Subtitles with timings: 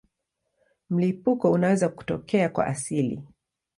[0.89, 3.23] Mlipuko unaweza kutokea kwa asili.